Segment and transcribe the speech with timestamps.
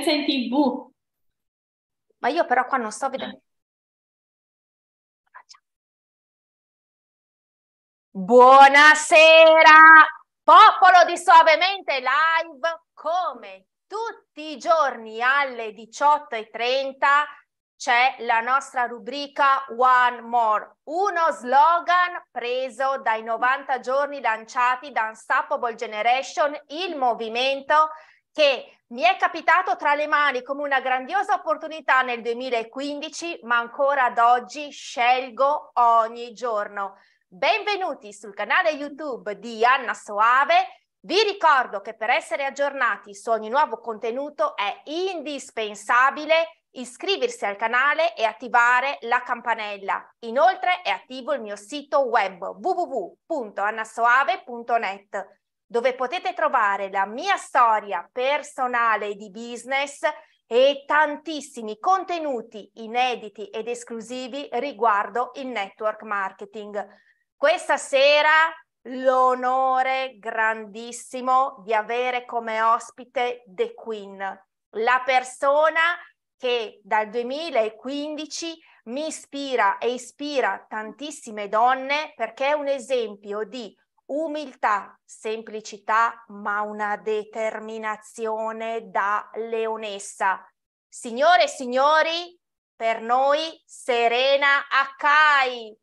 [0.00, 0.90] Pensa in tv.
[2.20, 3.42] Ma io però qua non sto vedendo.
[8.08, 9.72] Buonasera,
[10.42, 17.06] popolo di Suavemente Live, come tutti i giorni alle 18.30
[17.76, 25.74] c'è la nostra rubrica One More, uno slogan preso dai 90 giorni lanciati da Unstoppable
[25.74, 27.90] Generation, il movimento
[28.32, 34.06] che mi è capitato tra le mani come una grandiosa opportunità nel 2015, ma ancora
[34.06, 36.96] ad oggi scelgo ogni giorno.
[37.28, 40.66] Benvenuti sul canale YouTube di Anna Soave.
[41.02, 48.16] Vi ricordo che per essere aggiornati su ogni nuovo contenuto è indispensabile iscriversi al canale
[48.16, 50.04] e attivare la campanella.
[50.20, 55.39] Inoltre è attivo il mio sito web www.annasoave.net
[55.70, 60.00] dove potete trovare la mia storia personale di business
[60.44, 66.84] e tantissimi contenuti inediti ed esclusivi riguardo il network marketing.
[67.36, 68.52] Questa sera
[68.88, 74.18] l'onore grandissimo di avere come ospite The Queen,
[74.70, 75.96] la persona
[76.36, 83.72] che dal 2015 mi ispira e ispira tantissime donne perché è un esempio di
[84.10, 90.44] umiltà, semplicità, ma una determinazione da leonessa.
[90.88, 92.38] Signore e signori,
[92.74, 95.76] per noi Serena Accai.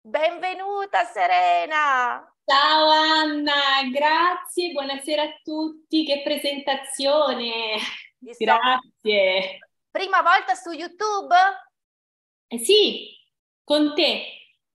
[0.00, 2.26] Benvenuta Serena!
[2.44, 7.76] Ciao Anna, grazie, buonasera a tutti, che presentazione!
[8.18, 9.58] Grazie!
[9.90, 11.34] Prima volta su YouTube?
[12.48, 13.16] Eh sì,
[13.64, 14.24] con te.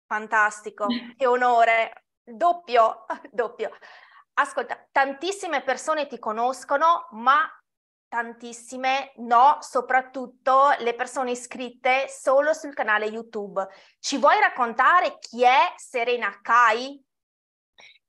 [0.08, 3.72] Fantastico, che onore doppio, doppio.
[4.34, 7.50] Ascolta, tantissime persone ti conoscono, ma
[8.08, 13.66] tantissime no, soprattutto le persone iscritte solo sul canale YouTube.
[14.00, 17.04] Ci vuoi raccontare chi è Serena Kai?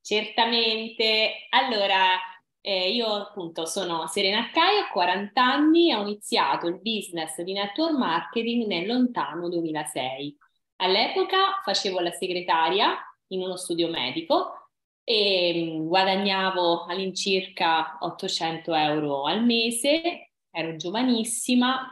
[0.00, 1.46] Certamente.
[1.50, 2.18] Allora,
[2.60, 7.52] eh, io appunto sono Serena Kai, ho 40 anni e ho iniziato il business di
[7.52, 10.36] network marketing nel lontano 2006.
[10.76, 12.96] All'epoca facevo la segretaria
[13.28, 14.70] in uno studio medico
[15.04, 21.90] e mm, guadagnavo all'incirca 800 euro al mese, ero giovanissima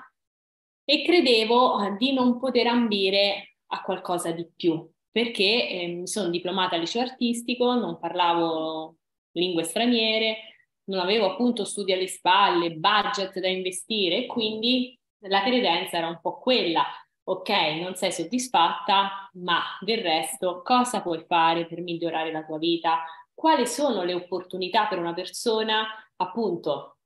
[0.85, 6.29] e credevo eh, di non poter ambire a qualcosa di più perché eh, mi sono
[6.29, 8.97] diplomata al liceo artistico, non parlavo
[9.33, 10.37] lingue straniere,
[10.85, 16.39] non avevo appunto studi alle spalle, budget da investire quindi la credenza era un po'
[16.39, 16.85] quella
[17.29, 17.51] ok,
[17.81, 23.05] non sei soddisfatta, ma del resto cosa puoi fare per migliorare la tua vita?
[23.35, 26.99] Quali sono le opportunità per una persona appunto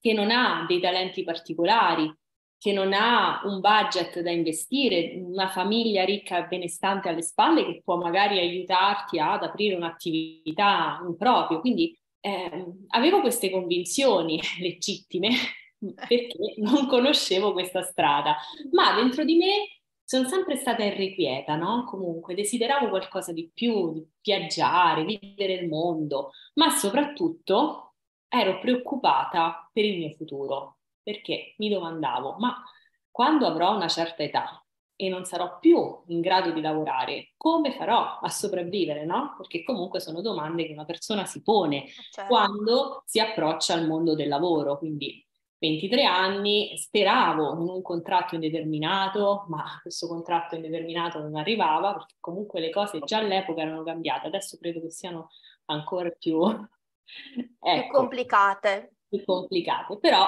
[0.00, 2.12] che non ha dei talenti particolari,
[2.56, 7.82] che non ha un budget da investire, una famiglia ricca e benestante alle spalle che
[7.84, 11.60] può magari aiutarti ad aprire un'attività in proprio.
[11.60, 15.30] Quindi eh, avevo queste convinzioni legittime
[15.78, 18.36] perché non conoscevo questa strada,
[18.72, 21.84] ma dentro di me sono sempre stata irrequieta, no?
[21.84, 27.92] Comunque desideravo qualcosa di più, di viaggiare, vivere il mondo, ma soprattutto
[28.26, 32.62] ero preoccupata per il mio futuro, perché mi domandavo, ma
[33.10, 34.64] quando avrò una certa età
[34.96, 39.34] e non sarò più in grado di lavorare, come farò a sopravvivere, no?
[39.36, 42.28] Perché comunque sono domande che una persona si pone certo.
[42.28, 45.24] quando si approccia al mondo del lavoro, quindi
[45.58, 52.60] 23 anni, speravo in un contratto indeterminato, ma questo contratto indeterminato non arrivava perché comunque
[52.60, 55.30] le cose già all'epoca erano cambiate, adesso credo che siano
[55.66, 56.40] ancora più,
[57.60, 58.92] ecco, più complicate.
[59.08, 60.26] Più complicate, però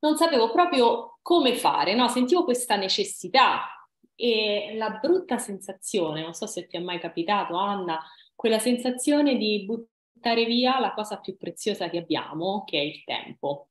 [0.00, 2.08] non sapevo proprio come fare, no?
[2.08, 8.00] sentivo questa necessità e la brutta sensazione, non so se ti è mai capitato Anna,
[8.34, 13.68] quella sensazione di buttare via la cosa più preziosa che abbiamo, che è il tempo.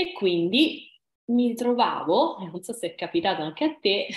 [0.00, 0.90] E quindi
[1.26, 4.08] mi trovavo, non so se è capitato anche a te,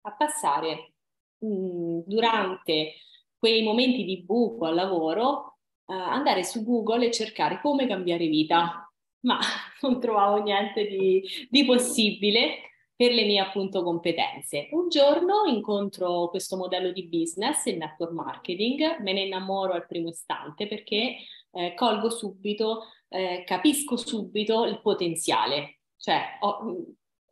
[0.00, 0.94] a passare
[1.38, 2.94] mh, mm, durante
[3.38, 8.92] quei momenti di buco al lavoro, uh, andare su Google e cercare come cambiare vita,
[9.20, 9.38] ma
[9.82, 12.62] non trovavo niente di, di possibile
[12.96, 14.66] per le mie appunto competenze.
[14.72, 20.08] Un giorno incontro questo modello di business, il network marketing, me ne innamoro al primo
[20.08, 21.18] istante perché
[21.52, 26.86] eh, colgo subito eh, capisco subito il potenziale, cioè ho,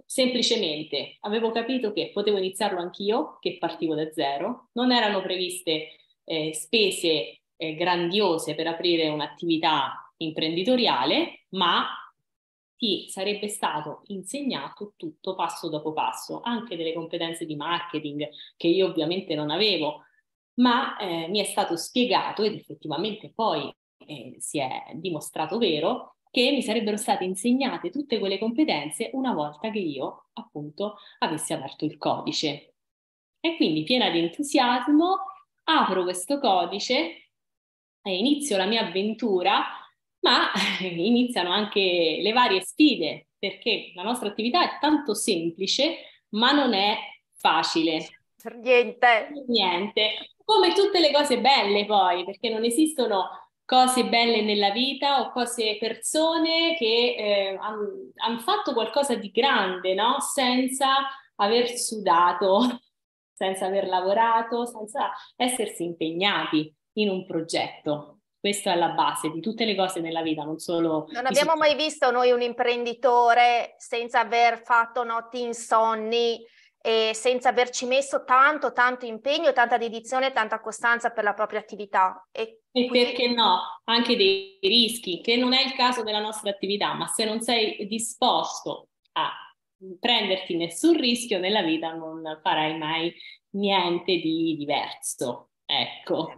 [0.04, 5.88] semplicemente avevo capito che potevo iniziarlo anch'io, che partivo da zero, non erano previste
[6.24, 11.86] eh, spese eh, grandiose per aprire un'attività imprenditoriale, ma
[12.76, 18.86] ti sarebbe stato insegnato tutto passo dopo passo, anche delle competenze di marketing che io
[18.86, 20.04] ovviamente non avevo,
[20.54, 23.72] ma eh, mi è stato spiegato ed effettivamente poi
[24.08, 29.70] eh, si è dimostrato vero che mi sarebbero state insegnate tutte quelle competenze una volta
[29.70, 32.74] che io appunto avessi aperto il codice.
[33.40, 35.16] E quindi piena di entusiasmo
[35.64, 37.30] apro questo codice
[38.02, 39.64] e inizio la mia avventura,
[40.20, 40.50] ma
[40.80, 46.96] iniziano anche le varie sfide, perché la nostra attività è tanto semplice, ma non è
[47.36, 48.06] facile.
[48.60, 49.30] Niente.
[49.46, 50.34] Niente.
[50.44, 55.76] Come tutte le cose belle poi, perché non esistono cose belle nella vita o cose,
[55.76, 60.20] persone che eh, hanno han fatto qualcosa di grande, no?
[60.20, 60.86] Senza
[61.34, 62.80] aver sudato,
[63.30, 68.20] senza aver lavorato, senza essersi impegnati in un progetto.
[68.40, 71.06] Questa è la base di tutte le cose nella vita, non solo...
[71.10, 76.42] Non abbiamo mai visto noi un imprenditore senza aver fatto notti insonni,
[76.80, 82.26] e senza averci messo tanto, tanto impegno, tanta dedizione, tanta costanza per la propria attività.
[82.30, 83.80] E, e perché no?
[83.84, 87.86] Anche dei rischi, che non è il caso della nostra attività, ma se non sei
[87.86, 89.30] disposto a
[89.98, 93.12] prenderti nessun rischio nella vita non farai mai
[93.50, 95.50] niente di diverso.
[95.64, 96.32] Ecco.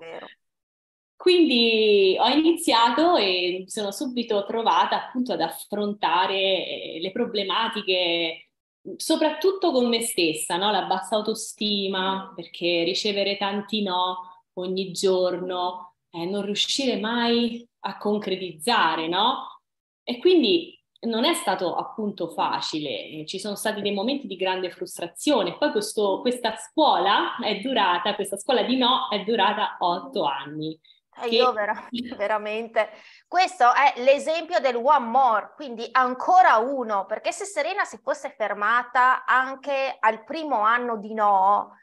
[1.17, 8.51] Quindi ho iniziato e mi sono subito trovata appunto ad affrontare eh, le problematiche
[8.97, 10.71] soprattutto con me stessa, no?
[10.71, 19.09] la bassa autostima, perché ricevere tanti no ogni giorno, eh, non riuscire mai a concretizzare,
[19.09, 19.61] no?
[20.03, 25.57] E quindi non è stato appunto facile, ci sono stati dei momenti di grande frustrazione.
[25.57, 30.79] Poi questo, questa scuola è durata, questa scuola di no è durata otto anni.
[31.23, 31.37] Eh, che...
[31.37, 32.91] Io vera- veramente.
[33.27, 39.25] Questo è l'esempio del one more, quindi ancora uno, perché se Serena si fosse fermata
[39.25, 41.79] anche al primo anno di no,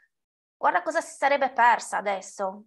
[0.56, 2.62] guarda cosa si sarebbe persa adesso.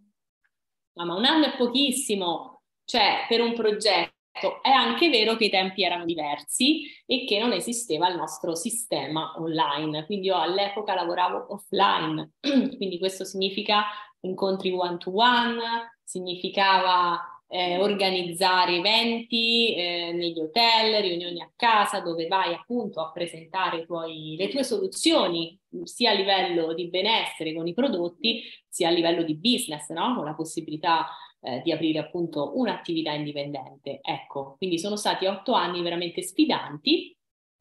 [0.93, 4.61] No, ma un anno è pochissimo, cioè per un progetto.
[4.61, 9.33] È anche vero che i tempi erano diversi e che non esisteva il nostro sistema
[9.37, 13.83] online, quindi io all'epoca lavoravo offline, quindi questo significa
[14.21, 15.59] incontri one to one,
[16.03, 23.85] significava eh, organizzare eventi eh, negli hotel, riunioni a casa dove vai appunto a presentare
[23.85, 29.23] tuoi, le tue soluzioni sia a livello di benessere con i prodotti sia a livello
[29.23, 30.15] di business, no?
[30.15, 31.07] con la possibilità
[31.41, 33.99] eh, di aprire appunto un'attività indipendente.
[34.01, 37.13] Ecco, quindi sono stati otto anni veramente sfidanti,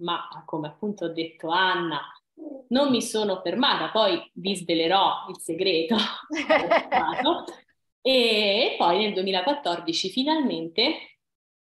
[0.02, 2.00] ma come appunto ha detto Anna,
[2.68, 5.96] non mi sono fermata, poi vi svelerò il segreto.
[8.02, 11.18] e poi nel 2014 finalmente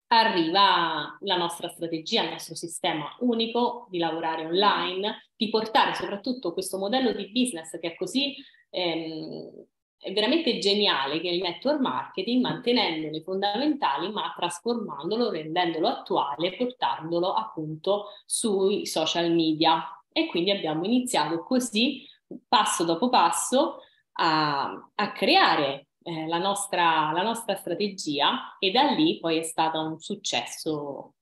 [0.08, 6.78] arriva la nostra strategia, il nostro sistema unico di lavorare online, di portare soprattutto questo
[6.78, 8.37] modello di business che è così
[8.70, 9.67] ehm,
[9.99, 16.55] è veramente geniale che è il network marketing, mantenendolo i fondamentali, ma trasformandolo, rendendolo attuale,
[16.55, 19.82] portandolo appunto sui social media.
[20.12, 22.06] E quindi abbiamo iniziato così,
[22.46, 23.81] passo dopo passo,
[24.19, 29.81] a, a creare eh, la, nostra, la nostra strategia e da lì poi è stato
[29.81, 31.14] un successo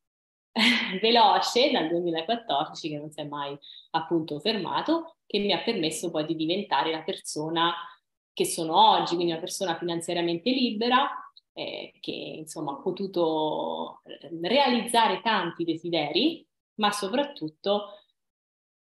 [1.00, 3.58] veloce dal 2014 che non si è mai
[3.92, 7.72] appunto fermato, che mi ha permesso poi di diventare la persona
[8.34, 11.08] che sono oggi, quindi una persona finanziariamente libera,
[11.54, 18.00] eh, che insomma ha potuto eh, realizzare tanti desideri, ma soprattutto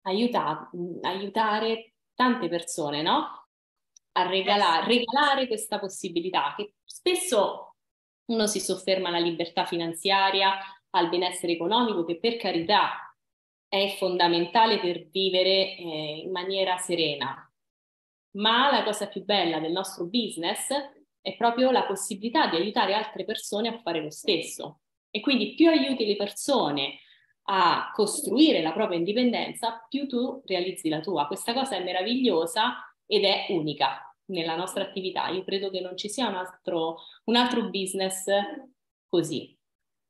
[0.03, 0.71] aiuta-
[1.03, 3.48] aiutare tante persone, no?
[4.19, 7.77] A regalare, regalare questa possibilità che spesso
[8.27, 10.59] uno si sofferma alla libertà finanziaria,
[10.91, 13.15] al benessere economico, che per carità
[13.69, 17.49] è fondamentale per vivere eh, in maniera serena,
[18.33, 20.67] ma la cosa più bella del nostro business
[21.21, 24.81] è proprio la possibilità di aiutare altre persone a fare lo stesso.
[25.11, 26.99] E quindi più aiuti le persone
[27.51, 31.29] a costruire la propria indipendenza, più tu realizzi la tua.
[31.29, 35.29] Questa cosa è meravigliosa ed è unica nella nostra attività.
[35.29, 38.25] Io credo che non ci sia un altro, un altro business
[39.09, 39.57] così.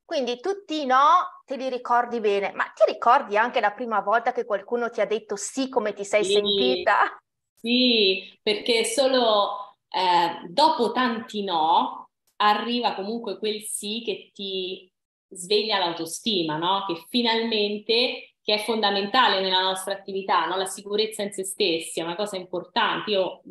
[0.05, 4.33] Quindi tutti i no te li ricordi bene, ma ti ricordi anche la prima volta
[4.33, 6.33] che qualcuno ti ha detto sì come ti sei sì.
[6.33, 7.21] sentita?
[7.55, 14.91] Sì, perché solo eh, dopo tanti no arriva comunque quel sì che ti
[15.29, 16.85] sveglia l'autostima, no?
[16.87, 20.57] Che finalmente, che è fondamentale nella nostra attività, no?
[20.57, 23.11] La sicurezza in se stessi è una cosa importante.
[23.11, 23.43] Io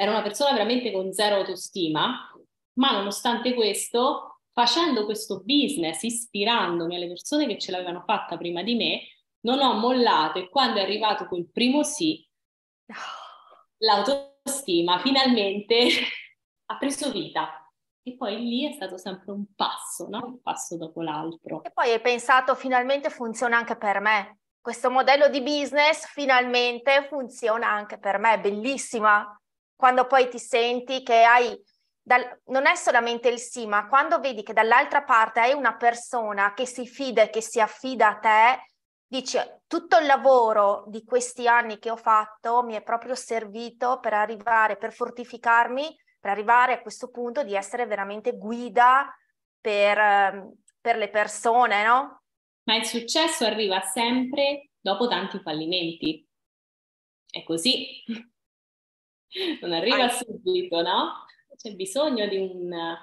[0.00, 2.32] ero una persona veramente con zero autostima,
[2.78, 8.76] ma nonostante questo facendo questo business, ispirandomi alle persone che ce l'avevano fatta prima di
[8.76, 9.00] me,
[9.40, 12.26] non ho mollato e quando è arrivato quel primo sì,
[13.76, 15.88] l'autostima finalmente
[16.64, 17.70] ha preso vita.
[18.02, 20.24] E poi lì è stato sempre un passo, no?
[20.24, 21.62] Un passo dopo l'altro.
[21.62, 24.38] E poi hai pensato finalmente funziona anche per me.
[24.62, 29.39] Questo modello di business finalmente funziona anche per me, bellissima.
[29.80, 31.58] Quando poi ti senti che hai
[32.02, 36.52] dal, non è solamente il sì, ma quando vedi che dall'altra parte hai una persona
[36.52, 38.64] che si fida e che si affida a te,
[39.06, 44.12] dici tutto il lavoro di questi anni che ho fatto mi è proprio servito per
[44.12, 49.08] arrivare, per fortificarmi, per arrivare a questo punto di essere veramente guida
[49.58, 52.22] per, ehm, per le persone, no?
[52.64, 56.28] Ma il successo arriva sempre dopo tanti fallimenti.
[57.30, 58.04] È così.
[59.60, 60.10] Non arriva Vai.
[60.10, 61.24] subito, no?
[61.56, 62.98] C'è bisogno di un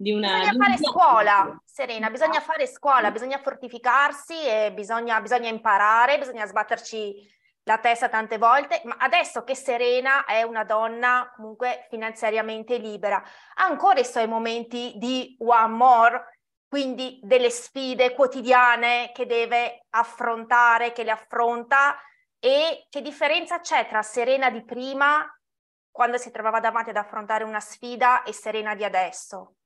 [0.00, 0.38] di una...
[0.38, 7.36] Bisogna fare scuola, Serena, bisogna fare scuola, bisogna fortificarsi e bisogna, bisogna imparare, bisogna sbatterci
[7.64, 13.64] la testa tante volte, ma adesso che Serena è una donna comunque finanziariamente libera, ha
[13.64, 21.02] ancora i suoi momenti di one more, quindi delle sfide quotidiane che deve affrontare, che
[21.02, 21.98] le affronta
[22.38, 25.28] e che differenza c'è tra Serena di prima,
[25.98, 29.56] quando si trovava davanti ad affrontare una sfida, e Serena di adesso?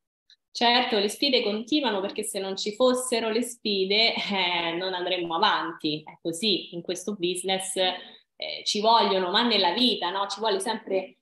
[0.51, 6.03] Certo, le sfide continuano perché se non ci fossero le sfide eh, non andremmo avanti.
[6.03, 10.27] È così, in questo business eh, ci vogliono, ma nella vita, no?
[10.27, 11.19] Ci vuole sempre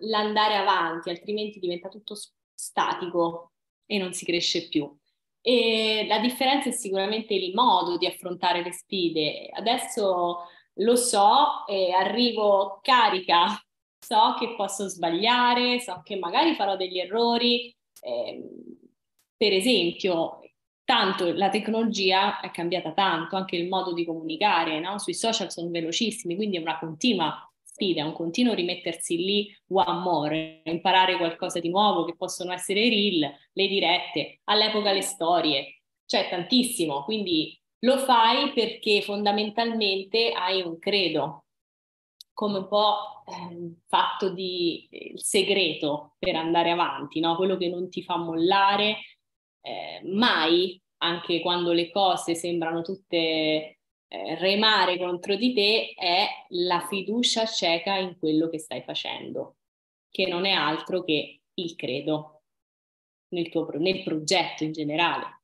[0.00, 2.16] l'andare avanti, altrimenti diventa tutto
[2.52, 3.52] statico
[3.86, 4.92] e non si cresce più.
[5.40, 9.50] E la differenza è sicuramente il modo di affrontare le sfide.
[9.52, 10.38] Adesso
[10.72, 13.56] lo so e arrivo carica,
[13.98, 18.42] so che posso sbagliare, so che magari farò degli errori, eh,
[19.36, 20.40] per esempio,
[20.84, 24.98] tanto la tecnologia è cambiata tanto, anche il modo di comunicare, no?
[24.98, 30.62] sui social sono velocissimi, quindi è una continua sfida, un continuo rimettersi lì one more,
[30.64, 36.28] imparare qualcosa di nuovo che possono essere i reel, le dirette, all'epoca le storie, cioè
[36.28, 41.44] tantissimo, quindi lo fai perché fondamentalmente hai un credo,
[42.38, 47.34] come un po' eh, fatto di eh, segreto per andare avanti, no?
[47.34, 48.98] quello che non ti fa mollare
[49.60, 53.78] eh, mai, anche quando le cose sembrano tutte eh,
[54.36, 59.56] remare contro di te, è la fiducia cieca in quello che stai facendo,
[60.08, 62.42] che non è altro che il credo
[63.30, 65.42] nel, tuo, nel progetto in generale.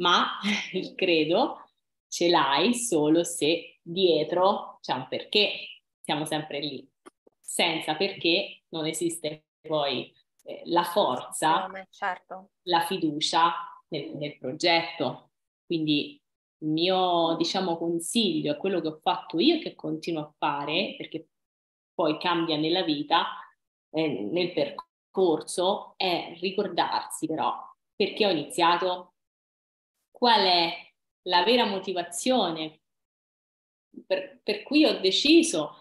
[0.00, 0.40] Ma
[0.72, 1.70] il credo
[2.08, 5.75] ce l'hai solo se dietro c'è un perché,
[6.06, 6.88] siamo sempre lì.
[7.40, 12.50] Senza perché non esiste poi eh, la forza, certo.
[12.62, 13.52] la fiducia
[13.88, 15.32] nel, nel, progetto.
[15.64, 16.20] Quindi
[16.58, 20.94] il mio, diciamo, consiglio è quello che ho fatto io e che continuo a fare,
[20.96, 21.28] perché
[21.92, 23.26] poi cambia nella vita,
[23.90, 27.52] eh, nel percorso, è ricordarsi però
[27.96, 29.14] perché ho iniziato,
[30.10, 32.82] qual è la vera motivazione
[34.06, 35.80] per, per cui ho deciso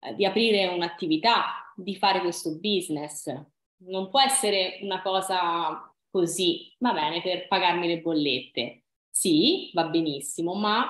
[0.00, 3.32] eh, di aprire un'attività, di fare questo business.
[3.82, 8.84] Non può essere una cosa così, va bene, per pagarmi le bollette.
[9.10, 10.86] Sì, va benissimo, ma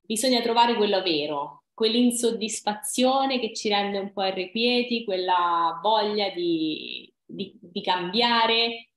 [0.00, 7.58] bisogna trovare quello vero, quell'insoddisfazione che ci rende un po' irrequieti, quella voglia di, di,
[7.60, 8.90] di cambiare.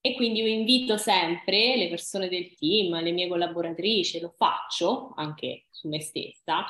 [0.00, 5.66] E quindi io invito sempre le persone del team, le mie collaboratrici, lo faccio anche
[5.70, 6.64] su me stessa,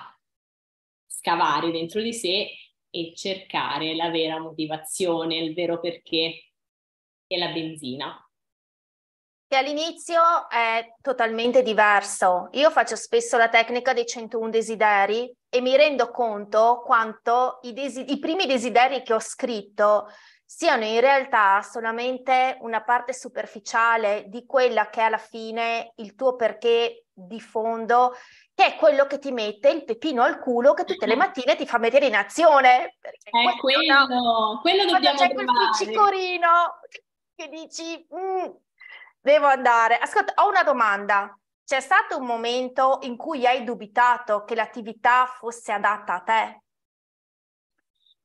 [1.22, 2.48] scavare dentro di sé
[2.90, 6.50] e cercare la vera motivazione, il vero perché
[7.28, 8.18] e la benzina.
[9.46, 12.48] Che all'inizio è totalmente diverso.
[12.52, 18.10] Io faccio spesso la tecnica dei 101 desideri e mi rendo conto quanto i, desi-
[18.10, 20.08] i primi desideri che ho scritto
[20.44, 26.34] siano in realtà solamente una parte superficiale di quella che è alla fine il tuo
[26.34, 28.12] perché di fondo,
[28.62, 31.66] che è quello che ti mette il pepino al culo che tutte le mattine ti
[31.66, 32.96] fa mettere in azione.
[33.00, 36.78] È quello, no, quello dobbiamo c'è quel piccicorino
[37.34, 38.50] che dici, mm,
[39.20, 39.98] devo andare.
[39.98, 41.36] Ascolta, ho una domanda.
[41.64, 46.62] C'è stato un momento in cui hai dubitato che l'attività fosse adatta a te?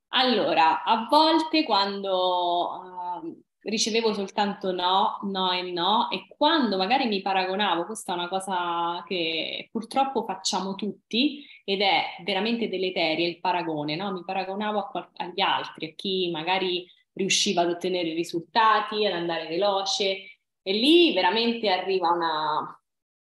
[0.09, 2.96] Allora, a volte quando
[3.67, 9.03] ricevevo soltanto no, no e no, e quando magari mi paragonavo, questa è una cosa
[9.05, 14.11] che purtroppo facciamo tutti ed è veramente deleteria il paragone, no?
[14.13, 20.39] Mi paragonavo qual- agli altri, a chi magari riusciva ad ottenere risultati, ad andare veloce
[20.61, 22.81] e lì veramente arriva una,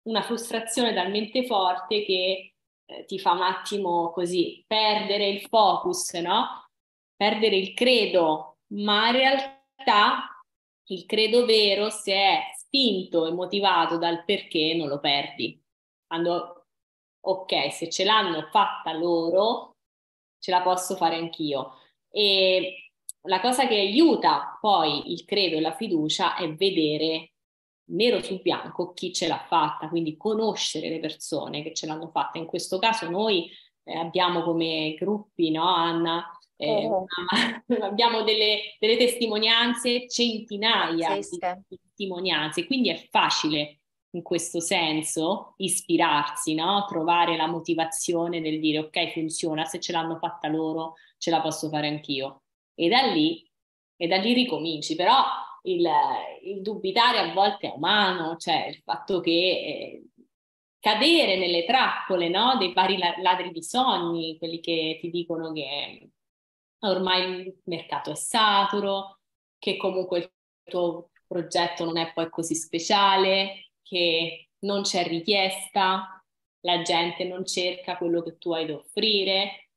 [0.04, 2.54] una frustrazione talmente forte che
[2.86, 6.70] eh, ti fa un attimo così perdere il focus, no?
[7.16, 9.59] Perdere il credo, ma in realtà
[10.92, 15.62] il credo vero, se è spinto e motivato dal perché, non lo perdi.
[16.06, 16.68] Quando,
[17.22, 19.78] ok, se ce l'hanno fatta loro,
[20.40, 21.74] ce la posso fare anch'io.
[22.10, 22.92] E
[23.24, 27.34] la cosa che aiuta poi il credo e la fiducia è vedere
[27.92, 32.38] nero su bianco chi ce l'ha fatta, quindi conoscere le persone che ce l'hanno fatta.
[32.38, 33.50] In questo caso noi
[33.84, 36.39] eh, abbiamo come gruppi, no Anna?
[36.62, 37.06] Eh, oh.
[37.70, 41.38] una, abbiamo delle, delle, testimonianze, centinaia sì,
[41.70, 43.80] di testimonianze, quindi è facile
[44.12, 46.86] in questo senso ispirarsi, no?
[46.86, 51.70] trovare la motivazione del dire ok funziona, se ce l'hanno fatta loro ce la posso
[51.70, 52.44] fare anch'io.
[52.74, 53.50] E da lì,
[53.96, 55.24] e da lì ricominci, però
[55.64, 55.88] il,
[56.44, 60.04] il dubitare a volte è umano, cioè il fatto che eh,
[60.80, 62.58] cadere nelle trappole no?
[62.58, 66.10] dei vari ladri di sogni, quelli che ti dicono che
[66.80, 69.20] ormai il mercato è saturo,
[69.58, 70.32] che comunque il
[70.64, 76.24] tuo progetto non è poi così speciale, che non c'è richiesta,
[76.62, 79.70] la gente non cerca quello che tu hai da offrire.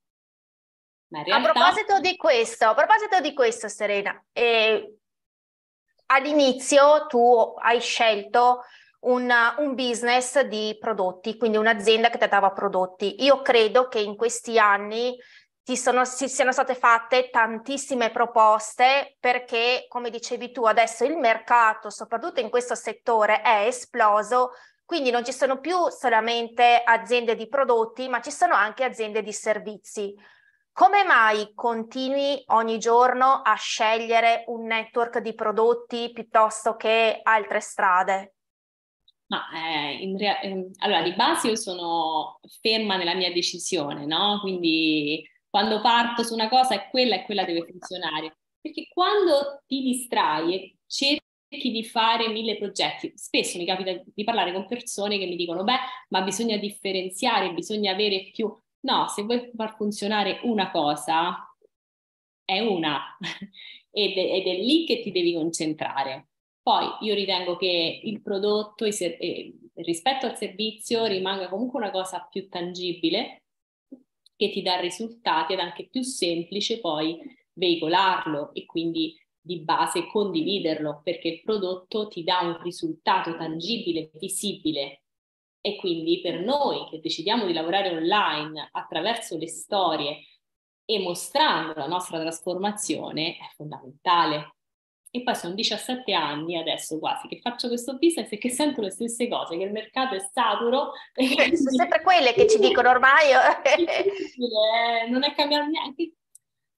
[1.08, 1.36] Realtà...
[1.36, 4.96] A proposito di questo, a proposito di questo, Serena, eh,
[6.06, 8.62] all'inizio tu hai scelto
[9.00, 13.22] un, un, business di prodotti, quindi un'azienda che trattava prodotti.
[13.24, 15.16] Io credo che in questi anni
[15.64, 21.88] ti sono, si siano state fatte tantissime proposte perché, come dicevi tu, adesso il mercato,
[21.88, 24.50] soprattutto in questo settore, è esploso,
[24.84, 29.32] quindi non ci sono più solamente aziende di prodotti, ma ci sono anche aziende di
[29.32, 30.14] servizi.
[30.72, 38.34] Come mai continui ogni giorno a scegliere un network di prodotti piuttosto che altre strade?
[39.26, 44.40] Ma eh, rea- eh, allora, di base io sono ferma nella mia decisione, no?
[44.40, 48.38] Quindi quando parto su una cosa è quella e quella deve funzionare.
[48.60, 54.52] Perché quando ti distrai e cerchi di fare mille progetti, spesso mi capita di parlare
[54.52, 55.76] con persone che mi dicono, beh,
[56.08, 58.50] ma bisogna differenziare, bisogna avere più
[58.84, 61.54] No, se vuoi far funzionare una cosa,
[62.44, 63.16] è una
[63.90, 66.28] ed, è, ed è lì che ti devi concentrare.
[66.62, 72.26] Poi io ritengo che il prodotto ser- eh, rispetto al servizio rimanga comunque una cosa
[72.30, 73.41] più tangibile
[74.42, 77.16] che ti dà risultati ed anche più semplice poi
[77.52, 85.02] veicolarlo e quindi di base condividerlo perché il prodotto ti dà un risultato tangibile, visibile
[85.60, 90.26] e quindi per noi che decidiamo di lavorare online attraverso le storie
[90.84, 94.56] e mostrando la nostra trasformazione è fondamentale.
[95.14, 98.90] E poi sono 17 anni adesso quasi che faccio questo business e che sento le
[98.90, 100.92] stesse cose, che il mercato è saturo.
[101.14, 103.30] Sono sempre quelle che ci dicono ormai.
[103.30, 105.08] Eh.
[105.10, 106.14] non è cambiato niente,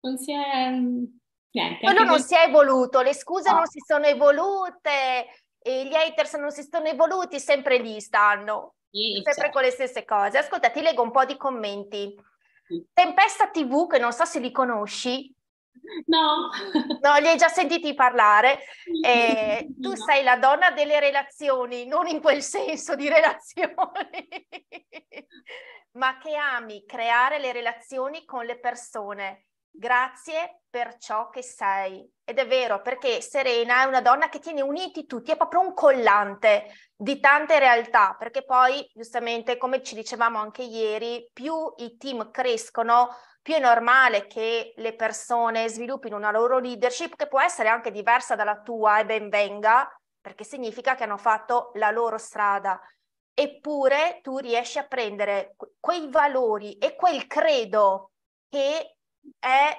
[0.01, 0.71] non si è...
[0.71, 2.25] Niente, Quello non per...
[2.25, 3.59] si è evoluto, le scuse no.
[3.59, 5.29] non si sono evolute,
[5.67, 9.51] e gli haters non si sono evoluti, sempre lì stanno, sì, sempre certo.
[9.51, 10.37] con le stesse cose.
[10.37, 12.15] Ascolta, ti leggo un po' di commenti.
[12.93, 15.34] Tempesta TV, che non so se li conosci.
[16.07, 16.51] No.
[17.01, 18.61] No, li hai già sentiti parlare.
[19.03, 19.97] Eh, tu no.
[19.97, 23.75] sei la donna delle relazioni, non in quel senso di relazioni,
[25.93, 32.09] ma che ami creare le relazioni con le persone Grazie per ciò che sei.
[32.23, 35.75] Ed è vero, perché Serena è una donna che tiene uniti tutti, è proprio un
[35.75, 42.31] collante di tante realtà, perché poi, giustamente, come ci dicevamo anche ieri, più i team
[42.31, 43.09] crescono,
[43.45, 48.35] più è normale che le persone sviluppino una loro leadership che può essere anche diversa
[48.35, 49.87] dalla tua e ben venga,
[50.19, 52.81] perché significa che hanno fatto la loro strada.
[53.35, 58.13] Eppure tu riesci a prendere quei valori e quel credo
[58.49, 58.97] che
[59.39, 59.79] è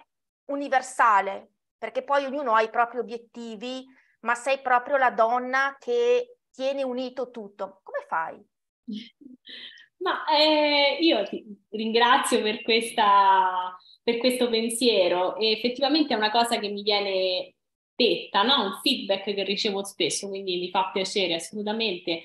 [0.51, 3.83] universale, perché poi ognuno ha i propri obiettivi,
[4.19, 7.79] ma sei proprio la donna che tiene unito tutto.
[7.81, 8.47] Come fai?
[9.97, 16.59] Ma eh, io ti ringrazio per, questa, per questo pensiero e effettivamente è una cosa
[16.59, 17.55] che mi viene
[17.95, 18.65] detta, no?
[18.65, 22.23] un feedback che ricevo spesso, quindi mi fa piacere assolutamente.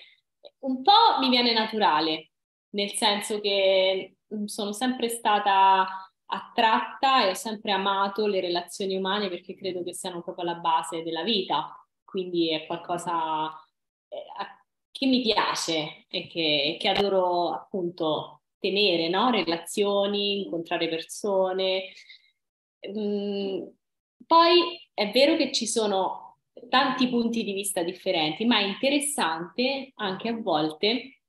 [0.60, 2.32] Un po' mi viene naturale,
[2.70, 5.86] nel senso che mm, sono sempre stata
[6.26, 11.02] attratta e ho sempre amato le relazioni umane perché credo che siano proprio la base
[11.02, 13.50] della vita, quindi è qualcosa
[15.00, 19.30] che mi piace e che, che adoro appunto tenere, no?
[19.30, 21.84] relazioni, incontrare persone.
[22.86, 23.62] Mm,
[24.26, 26.36] poi è vero che ci sono
[26.68, 31.22] tanti punti di vista differenti, ma è interessante anche a volte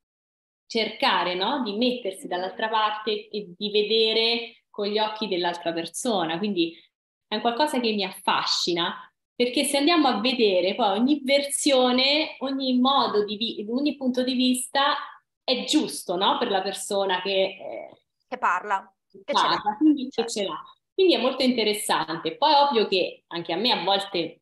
[0.66, 6.38] cercare no, di mettersi dall'altra parte e di vedere con gli occhi dell'altra persona.
[6.38, 6.78] Quindi
[7.26, 9.11] è qualcosa che mi affascina
[9.44, 14.34] perché se andiamo a vedere poi ogni versione, ogni modo di vi- ogni punto di
[14.34, 14.96] vista
[15.44, 16.38] è giusto, no?
[16.38, 17.90] Per la persona che, eh,
[18.28, 20.62] che parla, che parla, ce quindi che ce l'ha.
[20.94, 22.38] Quindi è molto interessante.
[22.38, 24.42] Poi è ovvio che anche a me a volte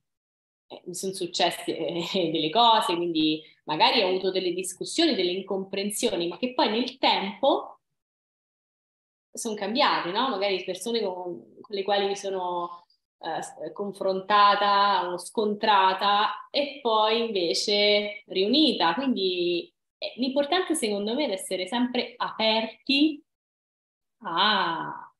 [0.68, 6.28] eh, mi sono successe eh, delle cose, quindi magari ho avuto delle discussioni, delle incomprensioni,
[6.28, 7.80] ma che poi nel tempo
[9.32, 10.28] sono cambiate, no?
[10.28, 12.84] Magari persone con, con le quali mi sono
[13.19, 18.93] eh, confrontata o scontrata e poi invece riunita.
[18.93, 23.23] Quindi eh, l'importante secondo me è essere sempre aperti
[24.23, 25.13] a,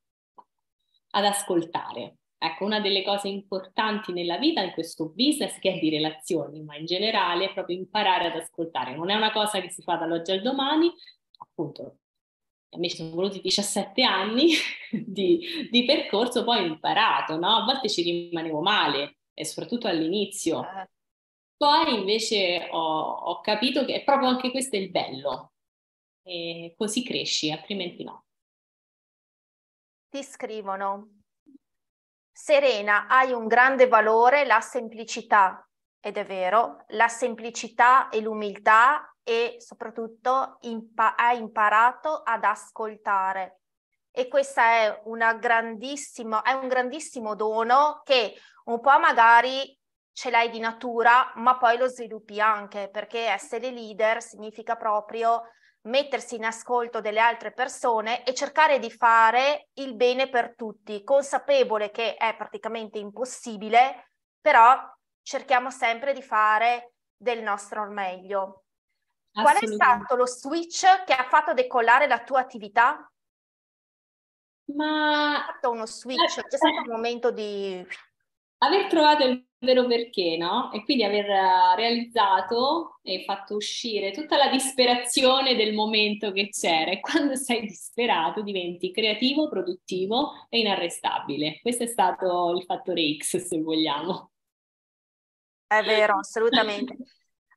[1.10, 2.16] ad ascoltare.
[2.42, 6.74] Ecco, una delle cose importanti nella vita, in questo business, che è di relazioni, ma
[6.76, 8.96] in generale è proprio imparare ad ascoltare.
[8.96, 10.90] Non è una cosa che si fa dall'oggi al domani,
[11.36, 11.98] appunto,
[12.70, 14.52] ci sono voluti 17 anni
[14.90, 17.56] di, di, percorso, poi ho imparato, no?
[17.56, 20.64] A volte ci rimanevo male, e soprattutto all'inizio.
[21.56, 25.52] Poi invece ho, ho capito che è proprio anche questo il bello,
[26.22, 28.24] e così cresci, altrimenti no.
[30.08, 31.20] Ti scrivono,
[32.32, 35.69] Serena, hai un grande valore, la semplicità,
[36.00, 43.60] ed è vero, la semplicità e l'umiltà e soprattutto impa- ha imparato ad ascoltare.
[44.10, 48.34] E questo è, è un grandissimo dono che
[48.64, 49.78] un po' magari
[50.12, 55.42] ce l'hai di natura, ma poi lo sviluppi anche, perché essere leader significa proprio
[55.82, 61.90] mettersi in ascolto delle altre persone e cercare di fare il bene per tutti, consapevole
[61.90, 64.10] che è praticamente impossibile,
[64.40, 64.76] però
[65.22, 68.64] cerchiamo sempre di fare del nostro meglio.
[69.32, 73.10] Qual è stato lo switch che ha fatto decollare la tua attività?
[74.74, 75.36] Ma...
[75.36, 77.86] Hai fatto uno switch, c'è stato un momento di...
[78.62, 80.70] Aver trovato il vero perché, no?
[80.72, 86.90] E quindi aver eh, realizzato e fatto uscire tutta la disperazione del momento che c'era.
[86.90, 91.60] E quando sei disperato diventi creativo, produttivo e inarrestabile.
[91.62, 94.32] Questo è stato il fattore X, se vogliamo.
[95.70, 96.96] È vero, assolutamente.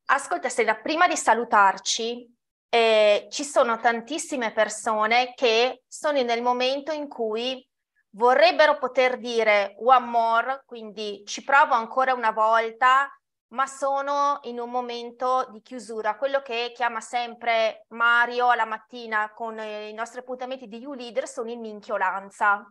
[0.06, 2.32] Ascolta Stella, prima di salutarci,
[2.70, 7.68] eh, ci sono tantissime persone che sono nel momento in cui
[8.12, 13.10] vorrebbero poter dire one more, quindi ci provo ancora una volta,
[13.48, 19.58] ma sono in un momento di chiusura, quello che chiama sempre Mario alla mattina con
[19.58, 22.64] i nostri appuntamenti di U-Leader sono in minchiolanza,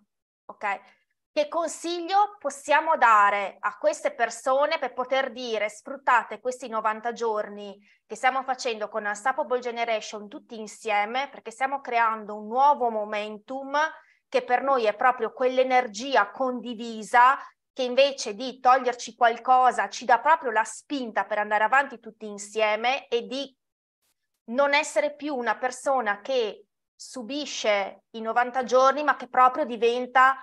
[0.45, 0.81] ok?
[1.35, 8.17] Che consiglio possiamo dare a queste persone per poter dire sfruttate questi 90 giorni che
[8.17, 13.79] stiamo facendo con Unstoppable Generation tutti insieme perché stiamo creando un nuovo momentum
[14.29, 17.39] che per noi è proprio quell'energia condivisa
[17.73, 23.09] che invece di toglierci qualcosa ci dà proprio la spinta per andare avanti tutti insieme
[23.09, 23.57] e di
[24.51, 30.37] non essere più una persona che subisce i 90 giorni ma che proprio diventa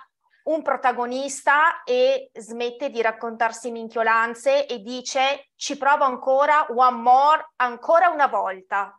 [0.44, 8.08] un protagonista e smette di raccontarsi minchiolanze e dice ci provo ancora, one more, ancora
[8.08, 8.94] una volta.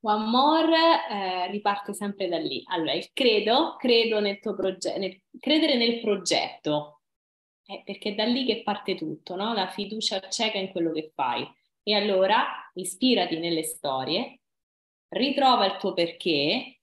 [0.00, 0.76] One more
[1.10, 2.62] eh, riparte sempre da lì.
[2.68, 7.00] Allora, il credo, credo nel tuo progetto, nel, credere nel progetto,
[7.66, 9.52] eh, perché è da lì che parte tutto, no?
[9.54, 11.46] La fiducia cieca in quello che fai.
[11.82, 14.40] E allora ispirati nelle storie,
[15.08, 16.77] ritrova il tuo perché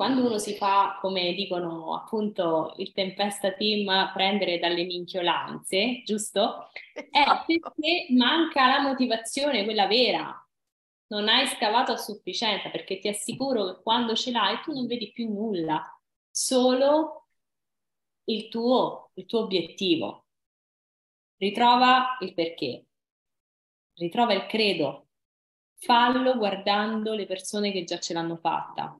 [0.00, 6.70] quando uno si fa, come dicono appunto il Tempesta Team, prendere dalle minchiolanze, giusto?
[6.94, 7.44] È esatto.
[7.44, 10.48] perché manca la motivazione, quella vera.
[11.08, 15.12] Non hai scavato a sufficienza, perché ti assicuro che quando ce l'hai tu non vedi
[15.12, 15.84] più nulla,
[16.30, 17.26] solo
[18.24, 20.28] il tuo, il tuo obiettivo.
[21.36, 22.86] Ritrova il perché,
[23.96, 25.08] ritrova il credo,
[25.76, 28.98] fallo guardando le persone che già ce l'hanno fatta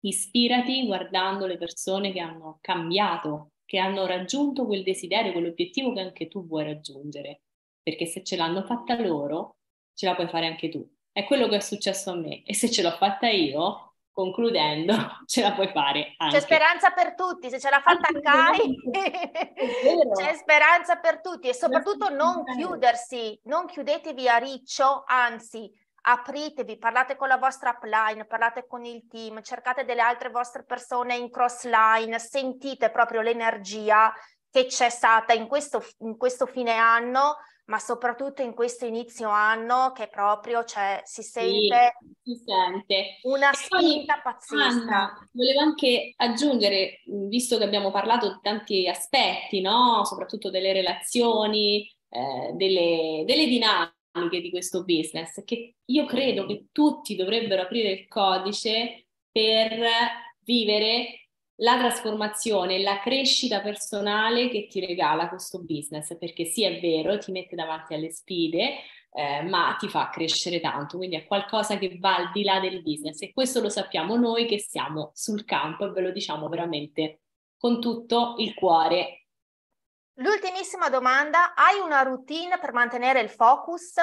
[0.00, 6.28] Ispirati guardando le persone che hanno cambiato, che hanno raggiunto quel desiderio, quell'obiettivo che anche
[6.28, 7.42] tu vuoi raggiungere.
[7.82, 9.56] Perché se ce l'hanno fatta loro,
[9.94, 10.86] ce la puoi fare anche tu.
[11.12, 12.42] È quello che è successo a me.
[12.44, 14.94] E se ce l'ho fatta io, concludendo,
[15.26, 16.36] ce la puoi fare anche.
[16.36, 18.76] C'è speranza per tutti, se ce l'ha fatta Kai,
[20.14, 25.70] c'è speranza per tutti e soprattutto non chiudersi, non chiudetevi a riccio, anzi
[26.02, 31.16] apritevi, parlate con la vostra upline, parlate con il team, cercate delle altre vostre persone
[31.16, 34.12] in cross line, sentite proprio l'energia
[34.50, 37.36] che c'è stata in questo, in questo fine anno,
[37.66, 43.18] ma soprattutto in questo inizio anno che proprio cioè, si sente, sì, si sente.
[43.22, 44.64] una spinta pazzesca.
[44.64, 50.04] Anna, volevo anche aggiungere, visto che abbiamo parlato di tanti aspetti, no?
[50.04, 57.14] soprattutto delle relazioni, eh, delle, delle dinamiche di questo business, che io credo che tutti
[57.14, 59.86] dovrebbero aprire il codice per
[60.44, 61.28] vivere
[61.60, 67.30] la trasformazione, la crescita personale che ti regala questo business, perché sì è vero, ti
[67.32, 68.78] mette davanti alle sfide,
[69.12, 72.82] eh, ma ti fa crescere tanto, quindi è qualcosa che va al di là del
[72.82, 77.22] business e questo lo sappiamo noi che siamo sul campo e ve lo diciamo veramente
[77.56, 79.19] con tutto il cuore.
[80.20, 83.94] L'ultimissima domanda, hai una routine per mantenere il focus?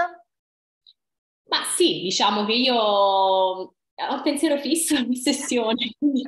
[1.49, 6.23] Ma sì, diciamo che io ho il pensiero fisso in sessione, quindi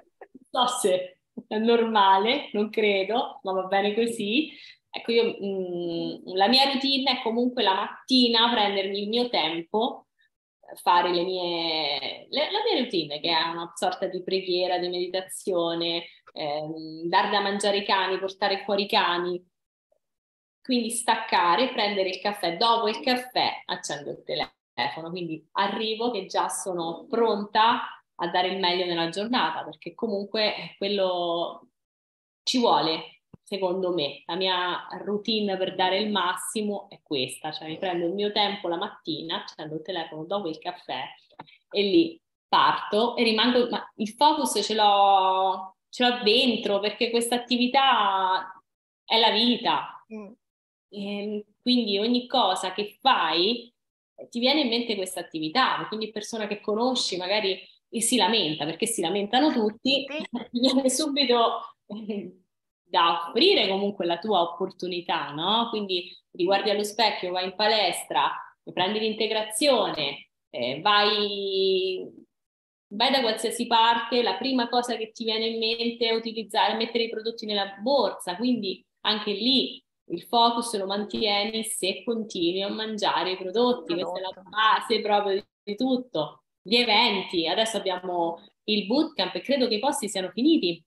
[0.52, 4.52] non so se è normale, non credo, ma va bene così.
[4.92, 10.06] Ecco, io mh, mm, la mia routine è comunque la mattina prendermi il mio tempo,
[10.76, 16.06] fare le mie, le, la mia routine, che è una sorta di preghiera, di meditazione,
[16.34, 19.44] ehm, dar da mangiare i cani, portare fuori i cani,
[20.62, 26.50] quindi staccare, prendere il caffè, dopo il caffè accendo il telefono, quindi arrivo che già
[26.50, 31.70] sono pronta a dare il meglio nella giornata, perché comunque quello
[32.44, 34.24] ci vuole, secondo me.
[34.26, 38.68] La mia routine per dare il massimo è questa, cioè mi prendo il mio tempo
[38.68, 41.04] la mattina, accendo il telefono dopo il caffè
[41.72, 47.36] e lì parto e rimango, ma il focus ce l'ho, ce l'ho dentro perché questa
[47.36, 48.52] attività
[49.06, 50.04] è la vita.
[50.14, 50.32] Mm.
[50.90, 53.72] E ehm, quindi ogni cosa che fai
[54.30, 59.02] ti viene in mente questa attività, quindi persona che conosci, magari si lamenta perché si
[59.02, 60.06] lamentano tutti,
[60.52, 62.38] viene subito eh,
[62.84, 65.70] da offrire comunque la tua opportunità, no?
[65.70, 68.32] Quindi ti guardi allo specchio, vai in palestra,
[68.74, 72.08] prendi l'integrazione, eh, vai,
[72.88, 77.06] vai da qualsiasi parte, la prima cosa che ti viene in mente è utilizzare, mettere
[77.06, 83.32] i prodotti nella borsa, quindi anche lì il focus lo mantieni se continui a mangiare
[83.32, 89.36] i prodotti, questa è la base proprio di tutto gli eventi, adesso abbiamo il bootcamp
[89.36, 90.84] e credo che i posti siano finiti.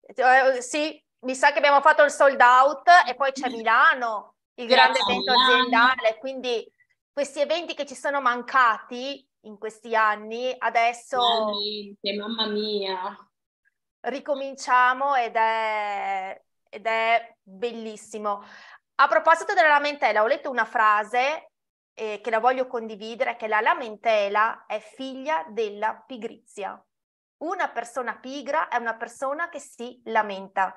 [0.00, 4.66] Eh, sì, mi sa che abbiamo fatto il sold out e poi c'è Milano, il
[4.66, 6.72] grande Grazie evento aziendale, quindi
[7.12, 11.18] questi eventi che ci sono mancati in questi anni, adesso...
[11.18, 13.16] Veramente, mamma mia!
[14.00, 18.42] Ricominciamo ed è, ed è bellissimo.
[18.96, 21.50] A proposito della lamentela, ho letto una frase
[21.94, 26.82] eh, che la voglio condividere, che la lamentela è figlia della pigrizia.
[27.38, 30.74] Una persona pigra è una persona che si lamenta,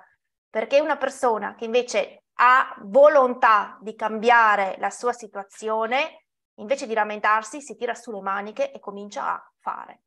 [0.49, 6.25] perché una persona che invece ha volontà di cambiare la sua situazione,
[6.55, 10.03] invece di lamentarsi, si tira sulle maniche e comincia a fare.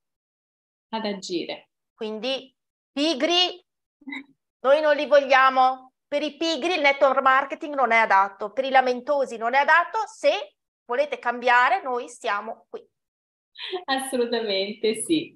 [0.90, 1.68] Ad agire.
[1.94, 2.54] Quindi
[2.90, 3.64] pigri,
[4.62, 5.92] noi non li vogliamo.
[6.06, 9.98] Per i pigri il network marketing non è adatto, per i lamentosi non è adatto
[10.06, 12.86] se volete cambiare, noi siamo qui.
[13.84, 15.34] Assolutamente sì.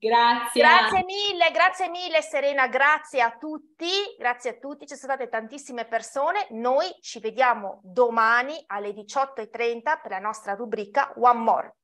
[0.00, 0.62] Grazie.
[0.62, 5.86] Grazie mille, grazie mille Serena, grazie a tutti, grazie a tutti, ci sono state tantissime
[5.86, 11.76] persone, noi ci vediamo domani alle 18.30 per la nostra rubrica One More.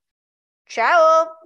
[0.63, 1.39] Ciao!